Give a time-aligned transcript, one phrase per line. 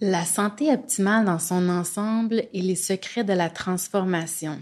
[0.00, 4.60] La santé optimale dans son ensemble et les secrets de la transformation.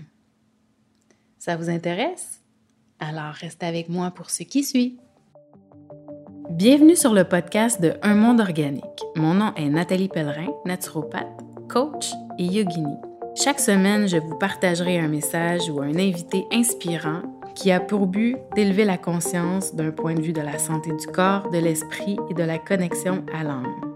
[1.39, 2.41] Ça vous intéresse?
[3.01, 4.99] Alors restez avec moi pour ce qui suit.
[6.49, 8.83] Bienvenue sur le podcast de Un monde organique.
[9.15, 12.97] Mon nom est Nathalie Pellerin, naturopathe, coach et yogini.
[13.35, 17.21] Chaque semaine, je vous partagerai un message ou un invité inspirant
[17.55, 21.07] qui a pour but d'élever la conscience d'un point de vue de la santé du
[21.07, 23.96] corps, de l'esprit et de la connexion à l'âme.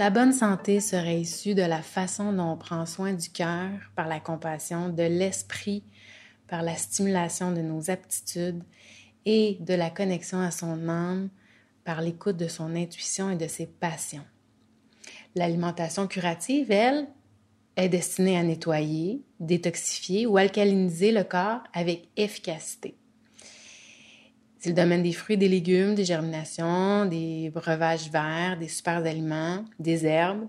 [0.00, 4.08] La bonne santé serait issue de la façon dont on prend soin du cœur par
[4.08, 5.84] la compassion, de l'esprit
[6.48, 8.62] par la stimulation de nos aptitudes
[9.26, 11.28] et de la connexion à son âme
[11.84, 14.24] par l'écoute de son intuition et de ses passions.
[15.34, 17.06] L'alimentation curative, elle,
[17.76, 22.96] est destinée à nettoyer, détoxifier ou alcaliniser le corps avec efficacité.
[24.60, 29.64] C'est le domaine des fruits, des légumes, des germinations, des breuvages verts, des super aliments,
[29.78, 30.46] des herbes.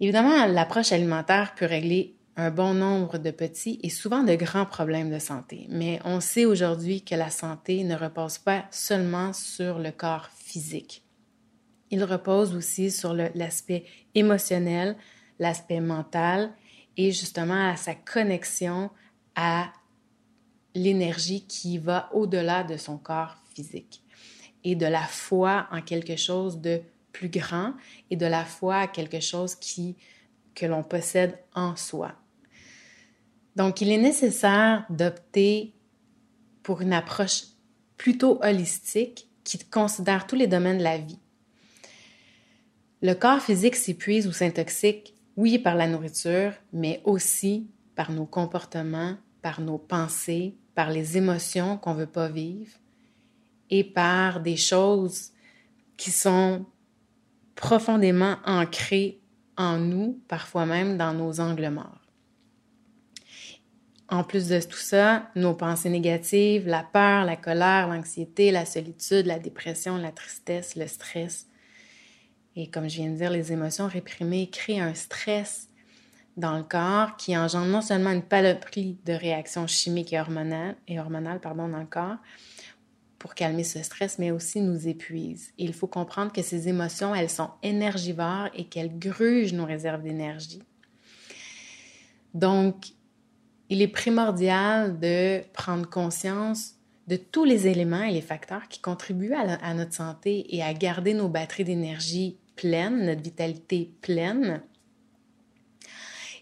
[0.00, 5.12] Évidemment, l'approche alimentaire peut régler un bon nombre de petits et souvent de grands problèmes
[5.12, 5.68] de santé.
[5.70, 11.04] Mais on sait aujourd'hui que la santé ne repose pas seulement sur le corps physique.
[11.92, 13.84] Il repose aussi sur l'aspect
[14.16, 14.96] émotionnel,
[15.38, 16.50] l'aspect mental
[16.96, 18.90] et justement à sa connexion
[19.36, 19.72] à
[20.74, 24.02] l'énergie qui va au-delà de son corps physique
[24.64, 26.80] et de la foi en quelque chose de
[27.12, 27.74] plus grand
[28.10, 29.96] et de la foi à quelque chose qui,
[30.54, 32.12] que l'on possède en soi.
[33.56, 35.72] Donc, il est nécessaire d'opter
[36.62, 37.44] pour une approche
[37.96, 41.18] plutôt holistique qui considère tous les domaines de la vie.
[43.02, 49.16] Le corps physique s'épuise ou s'intoxique, oui, par la nourriture, mais aussi par nos comportements,
[49.42, 52.72] par nos pensées, par les émotions qu'on ne veut pas vivre
[53.70, 55.30] et par des choses
[55.96, 56.66] qui sont
[57.54, 59.20] profondément ancrées
[59.56, 62.00] en nous, parfois même dans nos angles morts.
[64.08, 69.26] En plus de tout ça, nos pensées négatives, la peur, la colère, l'anxiété, la solitude,
[69.26, 71.48] la dépression, la tristesse, le stress,
[72.56, 75.68] et comme je viens de dire, les émotions réprimées créent un stress
[76.36, 80.98] dans le corps qui engendre non seulement une panoplie de réactions chimiques et hormonales, et
[80.98, 82.16] hormonales pardon, dans le corps
[83.18, 85.52] pour calmer ce stress, mais aussi nous épuise.
[85.56, 90.02] Et il faut comprendre que ces émotions, elles sont énergivores et qu'elles grugent nos réserves
[90.02, 90.62] d'énergie.
[92.34, 92.88] Donc,
[93.70, 96.74] il est primordial de prendre conscience
[97.06, 101.14] de tous les éléments et les facteurs qui contribuent à notre santé et à garder
[101.14, 104.62] nos batteries d'énergie pleines, notre vitalité pleine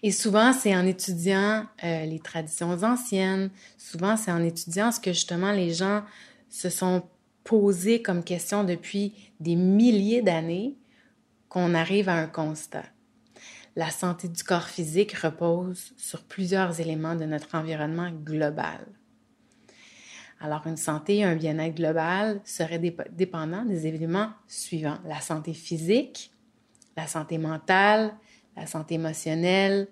[0.02, 5.12] et souvent, c'est en étudiant euh, les traditions anciennes, souvent c'est en étudiant ce que
[5.12, 6.02] justement les gens
[6.48, 7.04] se sont
[7.44, 10.76] posés comme question depuis des milliers d'années
[11.48, 12.84] qu'on arrive à un constat.
[13.74, 18.86] La santé du corps physique repose sur plusieurs éléments de notre environnement global.
[20.40, 22.80] Alors, une santé un bien-être global seraient
[23.12, 24.98] dépendants des éléments suivants.
[25.06, 26.32] La santé physique,
[26.96, 28.12] la santé mentale,
[28.56, 29.88] la santé émotionnelle,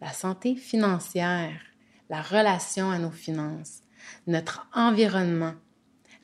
[0.00, 1.60] la santé financière,
[2.08, 3.82] la relation à nos finances,
[4.26, 5.54] notre environnement,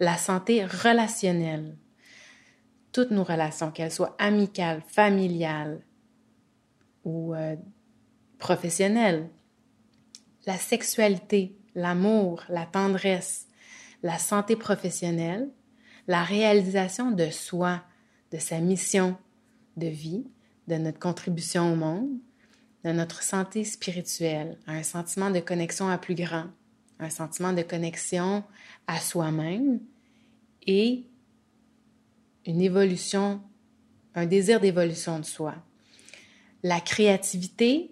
[0.00, 1.76] la santé relationnelle,
[2.92, 5.82] toutes nos relations, qu'elles soient amicales, familiales
[7.04, 7.56] ou euh,
[8.38, 9.28] professionnelles,
[10.46, 13.48] la sexualité, l'amour, la tendresse,
[14.02, 15.50] la santé professionnelle,
[16.06, 17.82] la réalisation de soi,
[18.30, 19.16] de sa mission
[19.76, 20.26] de vie,
[20.68, 22.10] de notre contribution au monde,
[22.84, 26.46] de notre santé spirituelle, un sentiment de connexion à plus grand,
[26.98, 28.44] un sentiment de connexion
[28.86, 29.80] à soi-même
[30.66, 31.04] et
[32.46, 33.40] une évolution,
[34.14, 35.54] un désir d'évolution de soi.
[36.62, 37.90] La créativité,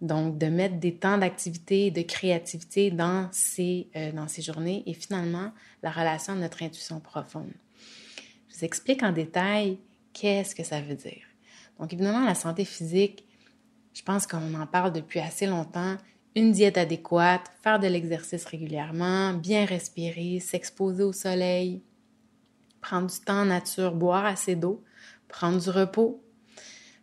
[0.00, 4.82] donc de mettre des temps d'activité et de créativité dans ces, euh, dans ces journées
[4.86, 5.52] et finalement
[5.82, 7.52] la relation à notre intuition profonde.
[8.48, 9.78] Je vous explique en détail
[10.12, 11.25] qu'est-ce que ça veut dire.
[11.78, 13.26] Donc évidemment, la santé physique,
[13.94, 15.96] je pense qu'on en parle depuis assez longtemps.
[16.34, 21.82] Une diète adéquate, faire de l'exercice régulièrement, bien respirer, s'exposer au soleil,
[22.80, 24.84] prendre du temps en nature, boire assez d'eau,
[25.28, 26.22] prendre du repos,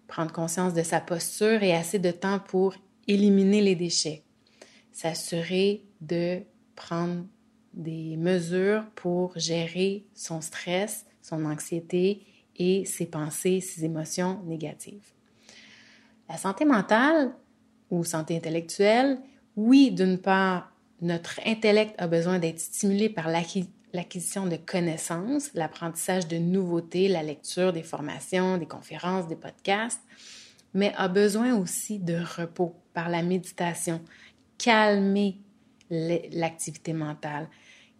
[0.07, 2.75] prendre conscience de sa posture et assez de temps pour
[3.07, 4.23] éliminer les déchets.
[4.91, 6.41] S'assurer de
[6.75, 7.25] prendre
[7.73, 12.21] des mesures pour gérer son stress, son anxiété
[12.57, 15.11] et ses pensées, ses émotions négatives.
[16.29, 17.33] La santé mentale
[17.89, 19.19] ou santé intellectuelle,
[19.55, 20.71] oui, d'une part,
[21.01, 27.73] notre intellect a besoin d'être stimulé par l'acquisition de connaissances, l'apprentissage de nouveautés, la lecture
[27.73, 30.01] des formations, des conférences, des podcasts,
[30.73, 34.01] mais a besoin aussi de repos par la méditation,
[34.57, 35.37] calmer
[35.89, 37.47] l'activité mentale,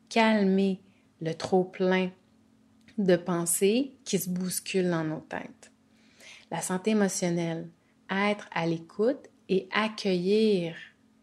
[0.10, 0.80] calmer
[1.22, 2.10] le trop-plein
[2.98, 5.72] de pensées qui se bousculent dans nos têtes.
[6.52, 7.70] La santé émotionnelle,
[8.10, 10.76] être à l'écoute et accueillir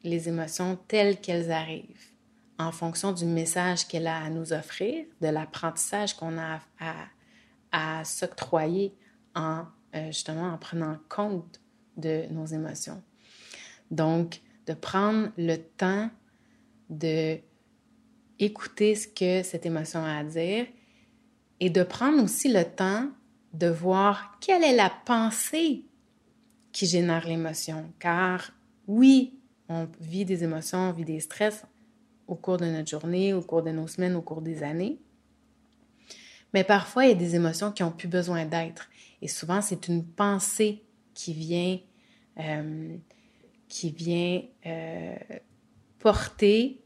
[0.02, 2.10] les émotions telles qu'elles arrivent
[2.58, 6.60] en fonction du message qu'elle a à nous offrir, de l'apprentissage qu'on a
[7.72, 8.94] à, s'octroyer
[9.34, 9.64] en
[9.94, 11.60] euh, justement en prenant compte
[11.96, 13.02] de nos émotions.
[13.90, 16.10] Donc, de prendre le temps
[16.88, 17.38] de
[18.38, 20.66] écouter ce que cette émotion a à dire
[21.60, 23.08] et de prendre aussi le temps
[23.52, 25.84] de voir quelle est la pensée
[26.72, 27.92] qui génère l'émotion.
[27.98, 28.52] Car
[28.86, 31.64] oui, on vit des émotions, on vit des stress
[32.26, 34.98] au cours de notre journée, au cours de nos semaines, au cours des années.
[36.54, 38.88] Mais parfois, il y a des émotions qui n'ont plus besoin d'être.
[39.22, 40.82] Et souvent, c'est une pensée
[41.14, 41.78] qui vient,
[42.38, 42.96] euh,
[43.68, 45.14] qui vient euh,
[45.98, 46.80] porter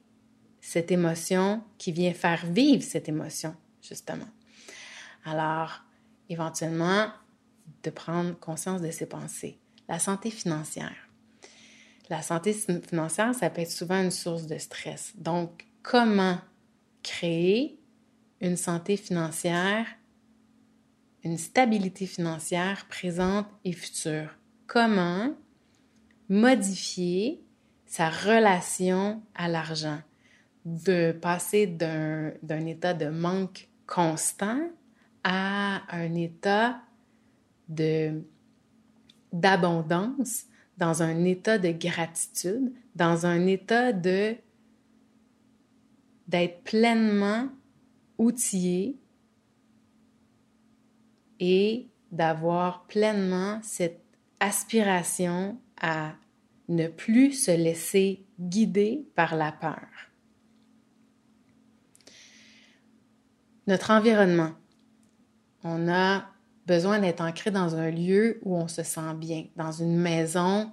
[0.60, 4.26] cette émotion, qui vient faire vivre cette émotion, justement.
[5.24, 5.82] Alors,
[6.28, 7.08] éventuellement,
[7.82, 9.58] de prendre conscience de ces pensées.
[9.88, 10.96] La santé financière.
[12.10, 15.12] La santé financière, ça peut être souvent une source de stress.
[15.16, 16.38] Donc, comment
[17.02, 17.78] créer
[18.40, 19.86] une santé financière,
[21.22, 24.36] une stabilité financière présente et future?
[24.66, 25.34] Comment
[26.28, 27.42] modifier
[27.86, 30.00] sa relation à l'argent,
[30.64, 34.58] de passer d'un état de manque constant
[35.24, 36.80] à un état
[37.68, 38.22] de
[39.32, 40.44] d'abondance
[40.78, 44.36] dans un état de gratitude, dans un état de
[46.28, 47.48] d'être pleinement
[48.18, 48.98] outillé
[51.40, 54.04] et d'avoir pleinement cette
[54.40, 56.14] aspiration à
[56.68, 59.86] ne plus se laisser guider par la peur.
[63.66, 64.52] Notre environnement.
[65.64, 66.26] On a
[66.66, 70.70] besoin d'être ancré dans un lieu où on se sent bien, dans une maison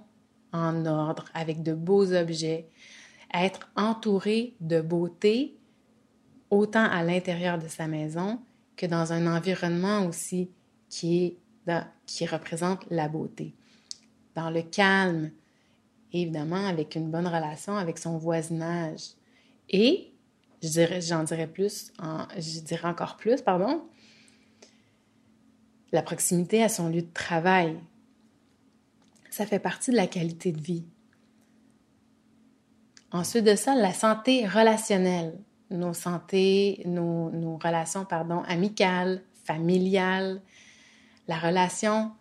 [0.52, 2.68] en ordre, avec de beaux objets,
[3.32, 5.56] être entouré de beauté,
[6.50, 8.38] autant à l'intérieur de sa maison
[8.76, 10.50] que dans un environnement aussi
[10.90, 11.36] qui, est
[12.06, 13.54] qui représente la beauté.
[14.34, 15.30] Dans le calme,
[16.12, 19.12] évidemment, avec une bonne relation avec son voisinage.
[19.70, 20.12] Et,
[20.60, 21.92] j'en dirais plus,
[22.36, 23.82] je dirais encore plus, pardon,
[25.92, 27.78] la proximité à son lieu de travail.
[29.30, 30.84] Ça fait partie de la qualité de vie.
[33.12, 35.38] Ensuite de ça, la santé relationnelle,
[35.70, 40.40] nos santé, nos, relations, pardon, amicales, familiales,
[41.28, 42.12] la relation,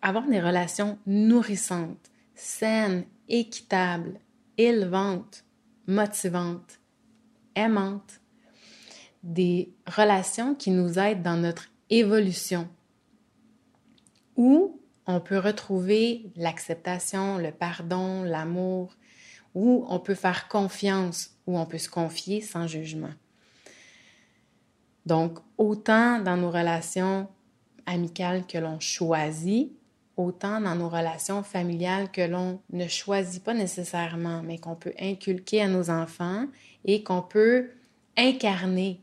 [0.00, 4.20] avoir des relations nourrissantes, saines, équitables,
[4.56, 5.44] élevantes,
[5.86, 6.78] motivantes,
[7.54, 8.20] aimantes,
[9.24, 12.68] des relations qui nous aident dans notre évolution,
[14.38, 18.94] où on peut retrouver l'acceptation, le pardon, l'amour,
[19.54, 23.12] où on peut faire confiance, où on peut se confier sans jugement.
[25.06, 27.28] Donc, autant dans nos relations
[27.86, 29.72] amicales que l'on choisit,
[30.16, 35.62] autant dans nos relations familiales que l'on ne choisit pas nécessairement, mais qu'on peut inculquer
[35.62, 36.46] à nos enfants
[36.84, 37.70] et qu'on peut
[38.16, 39.00] incarner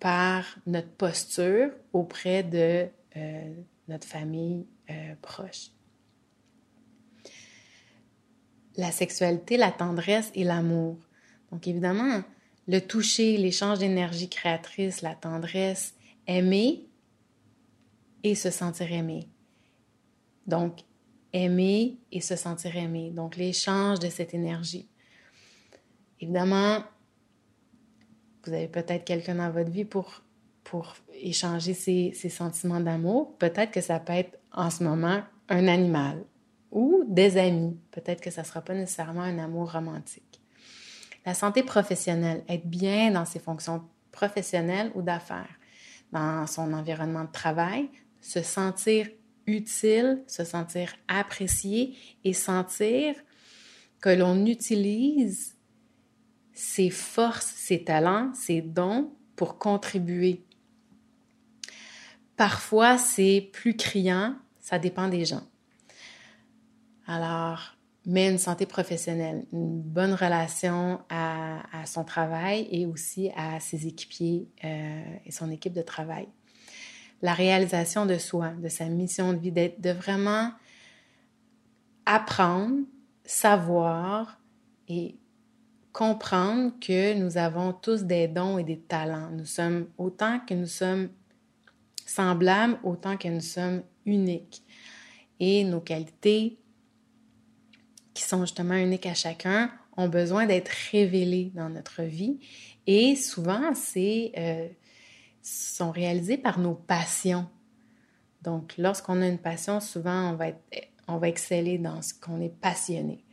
[0.00, 3.54] par notre posture auprès de euh,
[3.90, 5.70] notre famille euh, proche.
[8.76, 10.96] La sexualité, la tendresse et l'amour.
[11.50, 12.22] Donc évidemment,
[12.66, 15.94] le toucher, l'échange d'énergie créatrice, la tendresse,
[16.26, 16.86] aimer
[18.22, 19.28] et se sentir aimé.
[20.46, 20.80] Donc,
[21.32, 23.10] aimer et se sentir aimé.
[23.10, 24.88] Donc, l'échange de cette énergie.
[26.20, 26.82] Évidemment,
[28.44, 30.22] vous avez peut-être quelqu'un dans votre vie pour
[30.70, 33.36] pour échanger ses, sentiments d'amour.
[33.38, 36.24] Peut-être que ça peut être en ce moment un animal
[36.70, 37.76] ou des amis.
[37.90, 40.40] Peut-être que ça ne sera pas nécessairement un amour romantique.
[41.26, 45.58] La santé professionnelle, être bien dans ses fonctions professionnelles ou d'affaires,
[46.12, 49.08] dans son environnement de travail, se sentir
[49.48, 53.16] utile, se sentir apprécié et sentir
[54.00, 55.56] que l'on utilise
[56.52, 60.44] ses forces, ses talents, ses dons pour contribuer
[62.40, 65.42] Parfois, c'est plus criant, ça dépend des gens.
[67.06, 73.86] Alors, mais une santé professionnelle, une bonne relation à, son travail et aussi à ses
[73.86, 76.28] équipiers euh, et son équipe de travail.
[77.20, 80.50] La réalisation de soi, de sa mission de vie, de vraiment
[82.06, 82.78] apprendre,
[83.22, 84.40] savoir
[84.88, 85.18] et
[85.92, 89.28] comprendre que nous avons tous des dons et des talents.
[89.30, 91.10] Nous sommes autant que nous sommes
[92.10, 94.62] semblables, autant que nous sommes uniques.
[95.38, 96.58] Et nos qualités,
[98.12, 102.40] qui sont justement uniques à chacun, ont besoin d'être révélées dans notre vie.
[102.86, 104.68] Et souvent, c'est euh,
[105.42, 107.46] sont réalisées par nos passions.
[108.42, 110.46] Donc, lorsqu'on a une passion, souvent, on va,
[111.08, 113.24] on va exceller dans ce qu'on est passionné.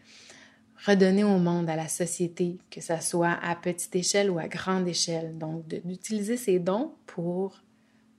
[0.85, 4.87] Redonner au monde, à la société, que ce soit à petite échelle ou à grande
[4.87, 5.37] échelle.
[5.37, 7.61] Donc, d'utiliser ces dons pour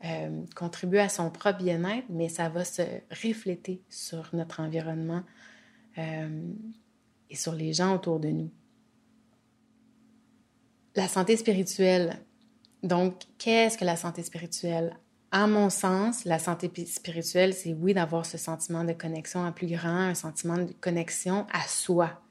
[0.05, 5.23] euh, contribuer à son propre bien-être, mais ça va se refléter sur notre environnement
[5.99, 6.53] euh,
[7.29, 8.51] et sur les gens autour de nous.
[10.95, 12.17] La santé spirituelle.
[12.85, 14.97] Donc, qu'est-ce que la santé spirituelle?
[15.33, 19.67] À mon sens, la santé spirituelle, c'est oui d'avoir ce sentiment de connexion à plus
[19.67, 22.23] grand, un sentiment de connexion à soi,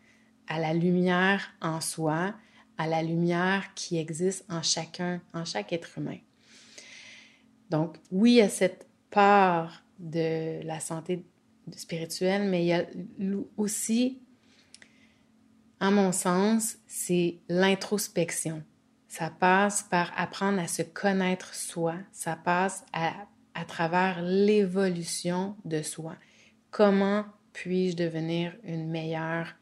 [0.48, 2.34] à la lumière en soi,
[2.78, 6.18] à la lumière qui existe en chacun, en chaque être humain.
[7.70, 11.26] Donc, oui, il y a cette part de la santé
[11.76, 12.86] spirituelle, mais il y a
[13.58, 14.20] aussi,
[15.80, 18.64] à mon sens, c'est l'introspection.
[19.08, 21.96] Ça passe par apprendre à se connaître soi.
[22.12, 23.14] Ça passe à,
[23.54, 26.16] à travers l'évolution de soi.
[26.72, 29.56] Comment puis-je devenir une meilleure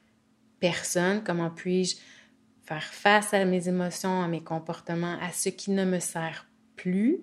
[0.59, 1.23] personne?
[1.23, 1.95] Comment puis-je
[2.63, 7.21] faire face à mes émotions, à mes comportements, à ce qui ne me sert plus?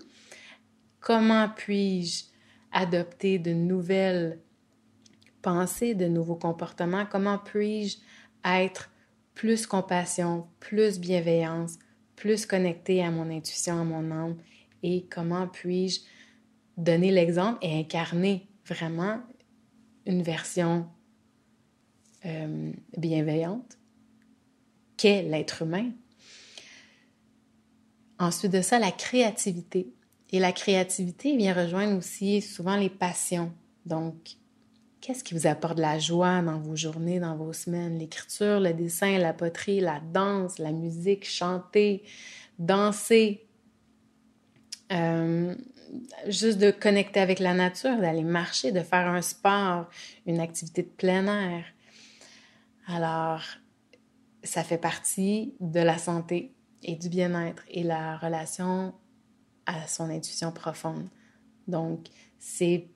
[1.03, 2.27] Comment puis-je
[2.71, 4.39] adopter de nouvelles
[5.43, 7.07] pensées, de nouveaux comportements?
[7.07, 7.97] Comment puis-je
[8.45, 8.89] être
[9.35, 11.77] plus compassion, plus bienveillance,
[12.15, 14.37] plus connecté à mon intuition, à mon âme?
[14.85, 16.03] Et comment puis-je
[16.77, 19.21] donner l'exemple et incarner vraiment
[20.07, 20.89] une version
[22.25, 23.77] euh, bienveillante
[24.97, 25.91] qu'est l'être humain?
[28.21, 29.93] Ensuite de ça, la créativité.
[30.33, 33.53] Et la créativité vient rejoindre aussi souvent les passions.
[33.85, 34.15] Donc,
[35.01, 37.99] qu'est-ce qui vous apporte de la joie dans vos journées, dans vos semaines?
[37.99, 42.03] L'écriture, le dessin, la poterie, la danse, la musique, chanter,
[42.59, 43.47] danser.
[44.91, 45.55] Euh,
[46.29, 49.87] juste de connecter avec la nature, d'aller marcher, de faire un sport,
[50.27, 51.65] une activité de plein air.
[52.87, 53.43] Alors,
[54.43, 58.95] ça fait partie de la santé et du bien-être et la relation
[59.67, 61.09] à son intuition profonde.
[61.69, 62.07] Donc,
[62.39, 62.89] c'est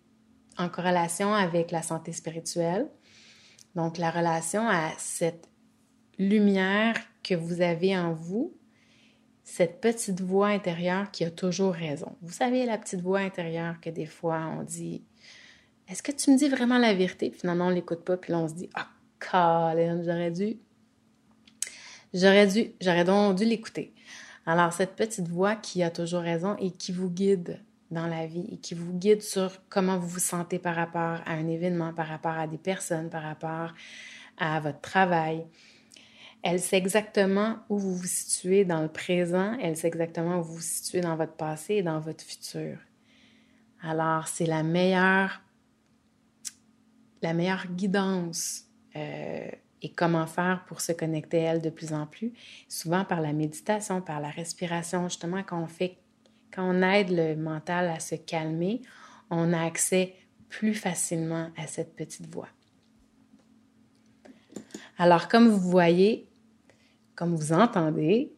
[0.58, 2.88] en corrélation avec la santé spirituelle.
[3.75, 5.49] Donc, la relation à cette
[6.18, 8.54] lumière que vous avez en vous,
[9.46, 12.16] cette petite voix intérieure qui a toujours raison.
[12.20, 15.04] Vous savez, la petite voix intérieure que des fois on dit
[15.88, 18.40] Est-ce que tu me dis vraiment la vérité Puis finalement, on l'écoute pas, puis là,
[18.40, 18.88] on se dit Ah,
[19.20, 20.58] Colin, j'aurais dû.
[22.12, 23.94] J'aurais dû, j'aurais donc dû l'écouter.
[24.47, 27.61] Alors, cette petite voix qui a toujours raison et qui vous guide
[27.91, 31.33] dans la vie et qui vous guide sur comment vous vous sentez par rapport à
[31.33, 33.75] un événement, par rapport à des personnes, par rapport
[34.38, 35.45] à votre travail.
[36.43, 40.55] Elle sait exactement où vous vous situez dans le présent, elle sait exactement où vous
[40.55, 42.79] vous situez dans votre passé et dans votre futur.
[43.83, 45.43] Alors, c'est la meilleure,
[47.23, 49.49] la meilleure guidance euh,
[49.83, 52.33] et comment faire pour se connecter à elle de plus en plus,
[52.68, 55.66] souvent par la méditation, par la respiration, justement, quand
[56.59, 58.83] on aide le mental à se calmer,
[59.30, 60.14] on a accès
[60.49, 62.49] plus facilement à cette petite voix.
[64.99, 66.30] Alors, comme vous voyez,
[67.14, 68.33] comme vous entendez,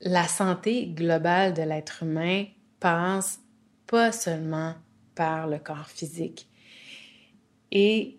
[0.00, 2.44] la santé globale de l'être humain
[2.80, 3.40] passe
[3.86, 4.74] pas seulement
[5.14, 6.48] par le corps physique.
[7.70, 8.18] Et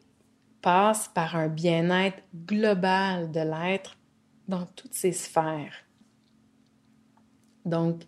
[0.63, 3.96] passe par un bien-être global de l'être
[4.48, 5.75] dans toutes ses sphères.
[7.65, 8.03] Donc,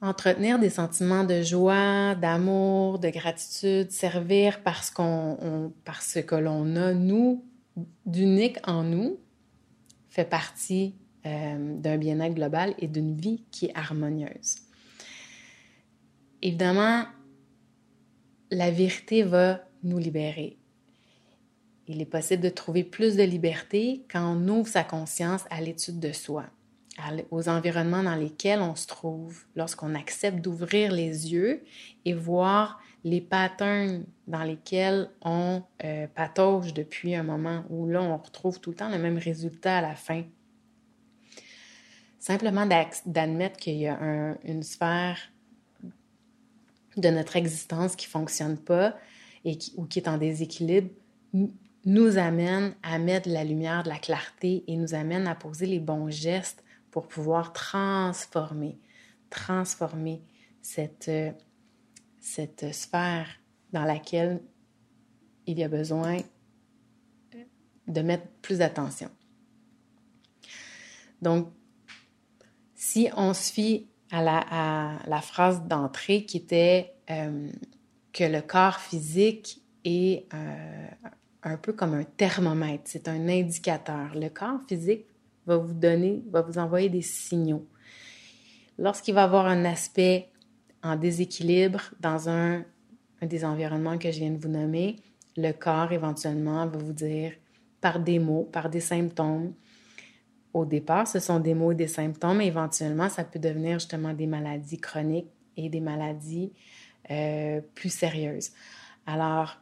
[0.00, 6.92] entretenir des sentiments de joie, d'amour, de gratitude, servir parce, qu'on, parce que l'on a,
[6.92, 7.44] nous,
[8.06, 9.18] d'unique en nous,
[10.10, 10.94] fait partie
[11.26, 14.56] euh, d'un bien-être global et d'une vie qui est harmonieuse.
[16.42, 17.04] Évidemment,
[18.50, 20.58] la vérité va nous libérer.
[21.88, 25.98] Il est possible de trouver plus de liberté quand on ouvre sa conscience à l'étude
[25.98, 26.44] de soi.
[27.30, 31.62] aux environnements dans lesquels on se trouve lorsqu'on accepte d'ouvrir les yeux
[32.04, 38.16] et voir les patterns dans lesquels on euh, patauge depuis un moment où là, on
[38.16, 40.24] retrouve tout le temps le même résultat à la fin.
[42.18, 42.66] Simplement
[43.06, 45.18] d'admettre qu'il y a une sphère
[46.96, 48.98] de notre existence qui ne fonctionne pas
[49.44, 50.90] et ou qui est en déséquilibre
[51.88, 55.64] nous amène à mettre de la lumière, de la clarté et nous amène à poser
[55.64, 58.78] les bons gestes pour pouvoir transformer,
[59.30, 60.20] transformer
[60.60, 61.32] cette, euh,
[62.20, 63.26] cette sphère
[63.72, 64.42] dans laquelle
[65.46, 66.18] il y a besoin
[67.86, 69.08] de mettre plus d'attention.
[71.22, 71.50] Donc,
[72.74, 77.48] si on se fie à la, phrase d'entrée qui était euh,
[78.12, 80.88] que le corps physique est euh,
[81.48, 84.14] un peu comme un thermomètre, c'est un indicateur.
[84.14, 85.06] Le corps physique
[85.46, 87.66] va vous donner, va vous envoyer des signaux.
[88.78, 90.28] Lorsqu'il va avoir un aspect
[90.82, 92.64] en déséquilibre dans un,
[93.22, 94.96] des environnements que je viens de vous nommer,
[95.36, 97.32] le corps éventuellement va vous dire
[97.80, 99.54] par des mots, par des symptômes.
[100.52, 104.12] Au départ, ce sont des mots et des symptômes, mais éventuellement, ça peut devenir justement
[104.12, 106.52] des maladies chroniques et des maladies
[107.10, 108.50] euh, plus sérieuses.
[109.06, 109.60] Alors,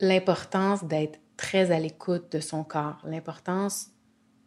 [0.00, 3.90] l'importance d'être très à l'écoute de son corps, l'importance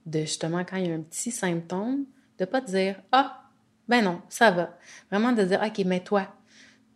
[0.05, 2.05] de justement quand il y a un petit symptôme,
[2.37, 3.43] de pas dire ah
[3.87, 4.77] ben non ça va,
[5.11, 6.27] vraiment de dire ok mais toi,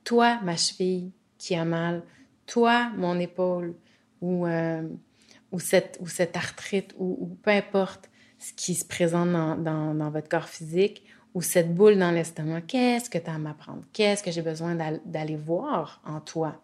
[0.03, 2.03] toi ma cheville qui a mal,
[2.45, 3.75] toi mon épaule
[4.21, 4.87] ou euh,
[5.51, 10.09] ou cette ou cette arthrite ou, peu importe ce qui se présente dans, dans, dans
[10.09, 11.03] votre corps physique
[11.33, 13.83] ou cette boule dans l'estomac, qu'est-ce que tu as à m'apprendre?
[13.93, 16.61] Qu'est-ce que j'ai besoin d'aller voir en toi?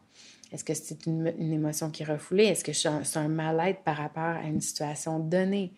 [0.51, 2.46] Est-ce que c'est une, émotion qui est refoulée?
[2.46, 5.74] Est-ce que c'est un, mal-être par rapport à une situation donnée?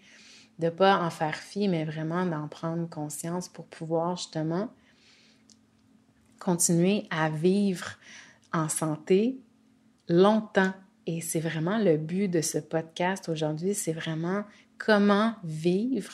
[0.60, 4.70] De ne pas en faire fi, mais vraiment d'en prendre conscience pour pouvoir justement
[6.40, 7.98] continuer à vivre
[8.54, 9.40] en santé
[10.08, 10.74] longtemps.
[11.06, 14.44] Et c'est vraiment le but de ce podcast aujourd'hui, c'est vraiment
[14.78, 16.14] comment vivre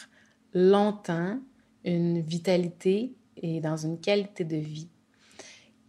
[0.54, 1.40] longtemps
[1.84, 4.90] une vitalité et dans une qualité de vie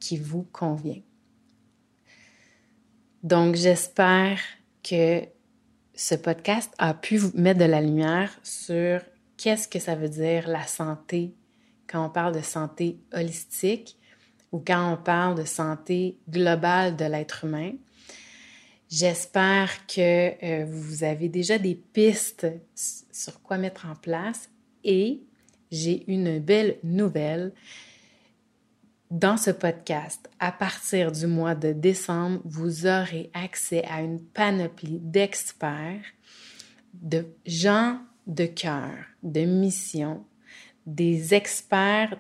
[0.01, 1.01] qui vous convient.
[3.27, 4.39] Donc, j'espère
[4.85, 5.23] que
[5.97, 9.01] ce podcast a pu vous mettre de la lumière sur
[9.37, 11.35] qu'est-ce que ça veut dire la santé
[11.89, 13.97] quand on parle de santé holistique
[14.53, 17.73] ou quand on parle de santé globale de l'être humain.
[18.89, 24.51] J'espère que euh, vous avez déjà des pistes sur quoi mettre en place
[24.85, 25.21] et
[25.73, 27.53] j'ai une belle nouvelle.
[29.13, 34.99] Dans ce podcast, à partir du mois de décembre, vous aurez accès à une panoplie
[34.99, 36.03] d'experts,
[36.93, 38.91] de gens de cœur,
[39.23, 40.25] de mission,
[40.87, 42.19] des experts,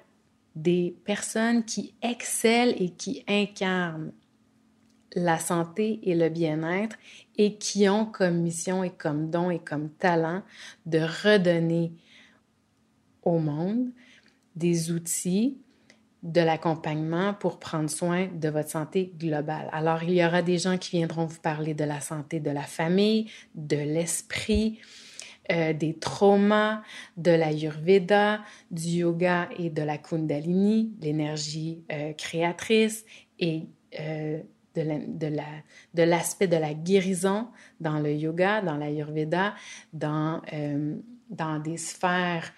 [0.54, 4.12] des personnes qui excellent et qui incarnent
[5.16, 6.96] la santé et le bien-être
[7.36, 10.44] et qui ont comme mission et comme don et comme talent
[10.84, 11.92] de redonner
[13.24, 13.90] au monde
[14.54, 15.58] des outils
[16.22, 19.68] de l'accompagnement pour prendre soin de votre santé globale.
[19.72, 22.62] Alors, il y aura des gens qui viendront vous parler de la santé de la
[22.62, 24.80] famille, de l'esprit,
[25.52, 26.82] euh, des traumas,
[27.16, 28.40] de la Yurveda,
[28.72, 33.04] du yoga et de la Kundalini, l'énergie euh, créatrice
[33.38, 33.66] et
[34.00, 34.40] euh,
[34.74, 37.46] de l'aspect de, la, guérison
[37.78, 39.54] dans le yoga, dans la Yurveda,
[39.94, 40.42] dans,
[41.30, 42.52] dans des sphères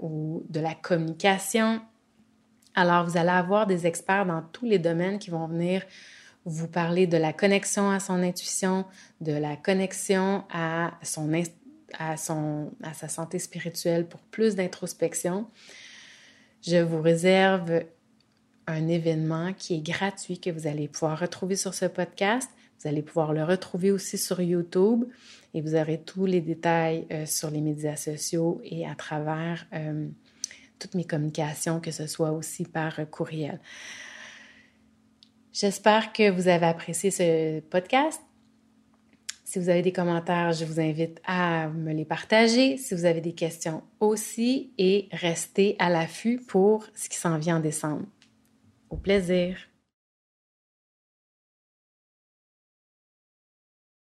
[0.00, 1.80] ou de la communication,
[2.74, 5.82] alors, vous allez avoir des experts dans tous les domaines qui vont venir
[6.44, 8.84] vous parler de la connexion à son intuition,
[9.20, 11.30] de la connexion à, son,
[11.98, 15.46] à, sa santé spirituelle pour plus d'introspection.
[16.62, 17.82] Je vous réserve
[18.66, 22.48] un événement qui est gratuit que vous allez pouvoir retrouver sur ce podcast.
[22.80, 25.04] Vous allez pouvoir le retrouver aussi sur YouTube
[25.52, 30.08] et vous aurez tous les détails euh, sur les médias sociaux et à travers euh,
[30.80, 33.60] toutes mes communications, que ce soit aussi par courriel.
[35.52, 38.20] J'espère que vous avez apprécié ce podcast.
[39.44, 42.76] Si vous avez des commentaires, je vous invite à me les partager.
[42.76, 47.56] Si vous avez des questions aussi, et restez à l'affût pour ce qui s'en vient
[47.56, 48.06] en décembre.
[48.90, 49.69] Au plaisir.